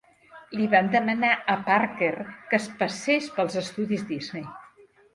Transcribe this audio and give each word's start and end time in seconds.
Li 0.53 0.63
van 0.71 0.89
demanar 0.95 1.35
a 1.57 1.59
Parker 1.69 2.11
que 2.25 2.59
es 2.61 2.69
passés 2.83 3.31
pels 3.39 3.63
estudis 3.65 4.11
Disney. 4.15 4.47